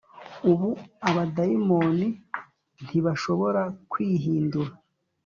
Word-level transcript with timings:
Ubu 0.51 0.69
abadayimoni 1.09 2.07
ntibashobora 2.85 3.61
kwihindura 3.91 4.73